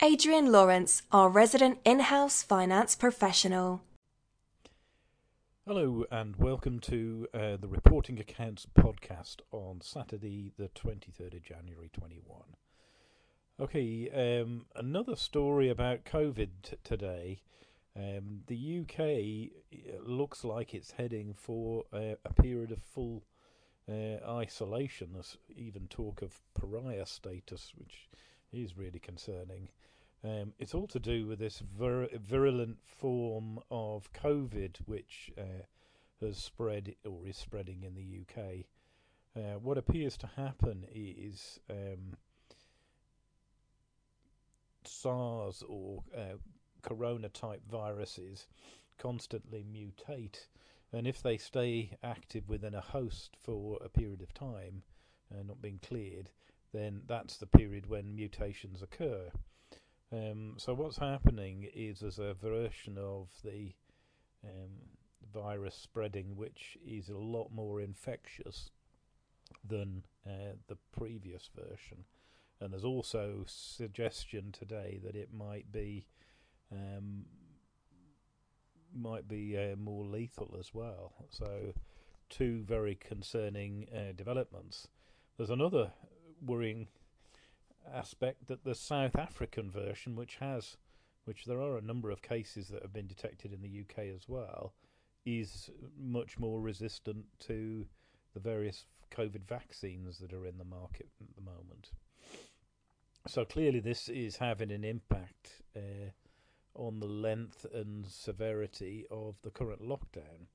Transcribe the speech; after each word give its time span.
Adrian 0.00 0.52
Lawrence, 0.52 1.02
our 1.10 1.28
resident 1.28 1.78
in 1.84 1.98
house 1.98 2.44
finance 2.44 2.94
professional. 2.94 3.82
Hello, 5.66 6.04
and 6.12 6.36
welcome 6.36 6.78
to 6.78 7.26
uh, 7.34 7.56
the 7.56 7.66
Reporting 7.66 8.20
Accounts 8.20 8.64
podcast 8.78 9.38
on 9.50 9.80
Saturday, 9.80 10.52
the 10.56 10.68
23rd 10.68 11.34
of 11.34 11.42
January 11.42 11.90
21. 11.92 12.42
Okay, 13.60 14.40
um, 14.40 14.66
another 14.76 15.16
story 15.16 15.68
about 15.68 16.04
COVID 16.04 16.48
t- 16.62 16.76
today. 16.84 17.42
Um, 17.96 18.42
the 18.46 18.82
UK 18.82 19.50
uh, 19.74 20.08
looks 20.08 20.44
like 20.44 20.74
it's 20.74 20.92
heading 20.92 21.34
for 21.36 21.86
uh, 21.92 22.14
a 22.24 22.32
period 22.40 22.70
of 22.70 22.80
full 22.80 23.24
uh, 23.90 24.24
isolation. 24.28 25.10
There's 25.14 25.38
even 25.56 25.88
talk 25.88 26.22
of 26.22 26.40
pariah 26.54 27.06
status, 27.06 27.72
which 27.76 28.08
is 28.52 28.76
really 28.76 28.98
concerning. 28.98 29.68
Um, 30.24 30.52
it's 30.58 30.74
all 30.74 30.88
to 30.88 30.98
do 30.98 31.26
with 31.26 31.38
this 31.38 31.60
vir- 31.60 32.08
virulent 32.14 32.78
form 32.84 33.60
of 33.70 34.12
COVID, 34.12 34.76
which 34.86 35.30
uh, 35.38 35.64
has 36.20 36.38
spread 36.38 36.94
or 37.04 37.26
is 37.26 37.36
spreading 37.36 37.84
in 37.84 37.94
the 37.94 38.22
UK. 38.22 38.64
Uh, 39.36 39.58
what 39.58 39.78
appears 39.78 40.16
to 40.18 40.26
happen 40.26 40.84
is 40.92 41.60
um, 41.70 42.16
SARS 44.84 45.62
or 45.68 46.02
uh, 46.16 46.36
corona 46.82 47.28
type 47.28 47.62
viruses 47.70 48.48
constantly 48.98 49.64
mutate, 49.64 50.46
and 50.92 51.06
if 51.06 51.22
they 51.22 51.36
stay 51.36 51.96
active 52.02 52.48
within 52.48 52.74
a 52.74 52.80
host 52.80 53.36
for 53.40 53.78
a 53.84 53.88
period 53.88 54.22
of 54.22 54.34
time, 54.34 54.82
uh, 55.32 55.42
not 55.44 55.62
being 55.62 55.78
cleared, 55.86 56.30
then 56.72 57.02
that's 57.06 57.36
the 57.36 57.46
period 57.46 57.88
when 57.88 58.14
mutations 58.14 58.82
occur. 58.82 59.30
Um, 60.12 60.54
so 60.56 60.74
what's 60.74 60.98
happening 60.98 61.68
is 61.74 62.00
there's 62.00 62.18
a 62.18 62.34
version 62.34 62.96
of 62.98 63.28
the 63.44 63.74
um, 64.44 64.70
virus 65.32 65.74
spreading 65.74 66.36
which 66.36 66.78
is 66.86 67.08
a 67.08 67.18
lot 67.18 67.50
more 67.52 67.80
infectious 67.80 68.70
than 69.66 70.04
uh, 70.26 70.54
the 70.68 70.78
previous 70.96 71.50
version. 71.54 72.04
And 72.60 72.72
there's 72.72 72.84
also 72.84 73.44
suggestion 73.46 74.50
today 74.52 74.98
that 75.04 75.14
it 75.14 75.32
might 75.32 75.70
be 75.70 76.06
um, 76.72 77.24
might 78.94 79.28
be 79.28 79.56
uh, 79.56 79.76
more 79.76 80.04
lethal 80.04 80.56
as 80.58 80.74
well. 80.74 81.12
So, 81.30 81.72
two 82.28 82.62
very 82.66 82.94
concerning 82.94 83.86
uh, 83.94 84.12
developments. 84.16 84.88
There's 85.36 85.50
another 85.50 85.92
worrying 86.44 86.88
aspect 87.92 88.46
that 88.48 88.64
the 88.64 88.74
South 88.74 89.16
African 89.16 89.70
version, 89.70 90.16
which 90.16 90.36
has, 90.36 90.76
which 91.24 91.44
there 91.44 91.60
are 91.60 91.76
a 91.76 91.82
number 91.82 92.10
of 92.10 92.22
cases 92.22 92.68
that 92.68 92.82
have 92.82 92.92
been 92.92 93.06
detected 93.06 93.52
in 93.52 93.62
the 93.62 93.80
UK 93.80 94.06
as 94.14 94.28
well, 94.28 94.74
is 95.24 95.70
much 95.98 96.38
more 96.38 96.60
resistant 96.60 97.24
to 97.40 97.86
the 98.34 98.40
various 98.40 98.86
COVID 99.10 99.46
vaccines 99.46 100.18
that 100.18 100.32
are 100.32 100.46
in 100.46 100.58
the 100.58 100.64
market 100.64 101.08
at 101.20 101.34
the 101.34 101.42
moment. 101.42 101.90
So 103.26 103.44
clearly, 103.44 103.80
this 103.80 104.08
is 104.08 104.36
having 104.36 104.70
an 104.70 104.84
impact 104.84 105.62
uh, 105.76 106.10
on 106.74 107.00
the 107.00 107.06
length 107.06 107.66
and 107.74 108.06
severity 108.06 109.06
of 109.10 109.36
the 109.42 109.50
current 109.50 109.82
lockdown. 109.82 110.46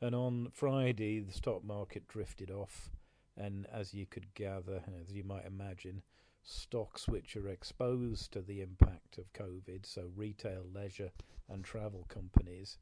And 0.00 0.14
on 0.14 0.48
Friday, 0.52 1.20
the 1.20 1.32
stock 1.32 1.64
market 1.64 2.08
drifted 2.08 2.50
off, 2.50 2.90
and 3.36 3.66
as 3.72 3.92
you 3.92 4.06
could 4.06 4.34
gather, 4.34 4.82
as 5.00 5.12
you 5.12 5.24
might 5.24 5.44
imagine, 5.44 6.02
stocks 6.42 7.08
which 7.08 7.36
are 7.36 7.48
exposed 7.48 8.32
to 8.32 8.40
the 8.40 8.60
impact 8.60 9.18
of 9.18 9.32
COVID, 9.32 9.84
so 9.84 10.10
retail, 10.14 10.64
leisure, 10.72 11.10
and 11.48 11.64
travel 11.64 12.06
companies, 12.08 12.78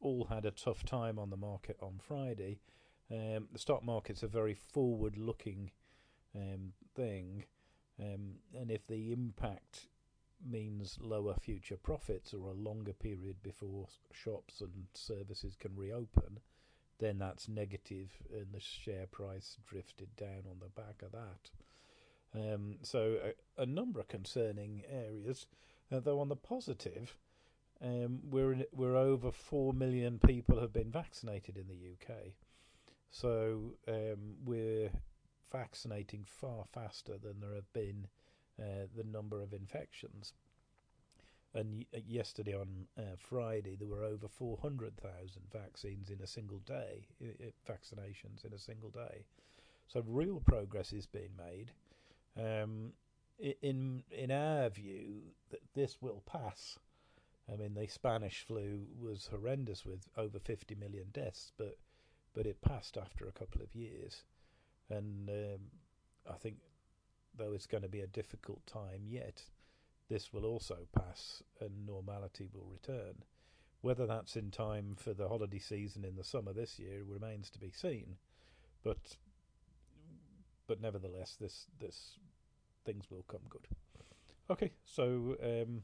all 0.00 0.24
had 0.24 0.44
a 0.44 0.50
tough 0.50 0.84
time 0.84 1.18
on 1.18 1.30
the 1.30 1.36
market 1.36 1.76
on 1.80 2.00
Friday. 2.00 2.58
Um, 3.10 3.48
the 3.52 3.58
stock 3.58 3.84
market's 3.84 4.22
a 4.22 4.28
very 4.28 4.54
forward 4.54 5.16
looking 5.16 5.70
um, 6.34 6.72
thing, 6.96 7.44
um, 8.00 8.36
and 8.58 8.70
if 8.70 8.86
the 8.86 9.12
impact 9.12 9.88
means 10.44 10.98
lower 11.00 11.34
future 11.34 11.76
profits 11.76 12.34
or 12.34 12.48
a 12.48 12.54
longer 12.54 12.92
period 12.92 13.36
before 13.42 13.86
shops 14.12 14.60
and 14.60 14.86
services 14.94 15.54
can 15.54 15.76
reopen, 15.76 16.40
then 16.98 17.18
that's 17.18 17.48
negative, 17.48 18.10
and 18.32 18.46
the 18.52 18.60
share 18.60 19.06
price 19.06 19.56
drifted 19.66 20.14
down 20.16 20.44
on 20.48 20.58
the 20.60 20.68
back 20.68 21.02
of 21.02 21.12
that. 21.12 21.50
Um, 22.34 22.76
so, 22.82 23.18
a, 23.58 23.62
a, 23.62 23.66
number 23.66 24.00
of 24.00 24.08
concerning 24.08 24.82
areas, 24.90 25.46
uh, 25.90 26.00
though 26.00 26.20
on 26.20 26.28
the 26.28 26.36
positive, 26.36 27.16
um, 27.82 28.20
we're 28.30 28.52
in, 28.52 28.64
we're 28.72 28.96
over 28.96 29.30
four 29.30 29.74
million 29.74 30.18
people 30.18 30.60
have 30.60 30.72
been 30.72 30.90
vaccinated 30.90 31.58
in 31.58 31.68
the 31.68 31.92
UK, 31.92 32.32
so 33.10 33.74
um, 33.86 34.36
we're 34.44 34.90
vaccinating 35.50 36.24
far 36.24 36.64
faster 36.72 37.18
than 37.18 37.40
there 37.40 37.54
have 37.54 37.72
been 37.74 38.06
uh, 38.58 38.86
the 38.96 39.04
number 39.04 39.42
of 39.42 39.52
infections. 39.52 40.32
And 41.54 41.84
uh, 41.94 41.98
yesterday 42.06 42.54
on 42.54 42.86
uh, 42.96 43.16
Friday, 43.18 43.76
there 43.76 43.88
were 43.88 44.04
over 44.04 44.28
400,000 44.28 45.42
vaccines 45.52 46.10
in 46.10 46.20
a 46.22 46.26
single 46.26 46.60
day, 46.60 47.06
vaccinations 47.68 48.44
in 48.44 48.52
a 48.54 48.58
single 48.58 48.90
day. 48.90 49.24
So 49.86 50.02
real 50.06 50.40
progress 50.40 50.92
is 50.92 51.06
being 51.06 51.36
made. 51.36 51.72
Um, 52.38 52.92
in 53.38 54.04
in 54.10 54.30
our 54.30 54.70
view, 54.70 55.22
that 55.50 55.60
this 55.74 56.00
will 56.00 56.22
pass. 56.26 56.78
I 57.52 57.56
mean, 57.56 57.74
the 57.74 57.86
Spanish 57.88 58.44
flu 58.46 58.86
was 58.98 59.26
horrendous 59.26 59.84
with 59.84 60.08
over 60.16 60.38
50 60.38 60.74
million 60.76 61.06
deaths, 61.12 61.52
but 61.56 61.76
but 62.34 62.46
it 62.46 62.62
passed 62.62 62.96
after 62.96 63.26
a 63.26 63.32
couple 63.32 63.60
of 63.60 63.74
years, 63.74 64.24
and 64.88 65.28
um, 65.28 65.60
I 66.30 66.38
think 66.38 66.56
though 67.36 67.52
it's 67.52 67.66
going 67.66 67.82
to 67.82 67.88
be 67.88 68.00
a 68.00 68.06
difficult 68.06 68.64
time 68.66 69.02
yet, 69.06 69.42
this 70.12 70.32
will 70.32 70.44
also 70.44 70.86
pass 70.94 71.42
and 71.58 71.84
normality 71.86 72.46
will 72.52 72.68
return. 72.70 73.24
Whether 73.80 74.06
that's 74.06 74.36
in 74.36 74.50
time 74.50 74.94
for 74.94 75.14
the 75.14 75.28
holiday 75.28 75.58
season 75.58 76.04
in 76.04 76.16
the 76.16 76.22
summer 76.22 76.52
this 76.52 76.78
year 76.78 77.02
remains 77.02 77.48
to 77.50 77.58
be 77.58 77.70
seen, 77.70 78.16
but 78.84 79.16
but 80.66 80.82
nevertheless, 80.82 81.38
this 81.40 81.68
this 81.80 82.18
things 82.84 83.10
will 83.10 83.24
come 83.26 83.40
good. 83.48 83.66
Okay, 84.50 84.72
so 84.84 85.38
um, 85.42 85.82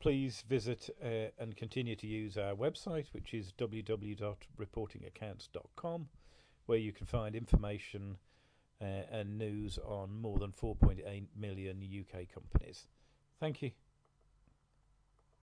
please 0.00 0.42
visit 0.48 0.88
uh, 1.04 1.26
and 1.38 1.54
continue 1.54 1.96
to 1.96 2.06
use 2.06 2.38
our 2.38 2.54
website, 2.54 3.08
which 3.12 3.34
is 3.34 3.52
www.reportingaccounts.com, 3.58 6.08
where 6.66 6.78
you 6.78 6.92
can 6.92 7.06
find 7.06 7.36
information 7.36 8.16
uh, 8.80 9.02
and 9.10 9.36
news 9.36 9.78
on 9.84 10.18
more 10.20 10.38
than 10.38 10.52
4.8 10.52 11.26
million 11.38 11.82
UK 11.82 12.28
companies. 12.32 12.86
Thank 13.42 13.60
you. 13.60 13.72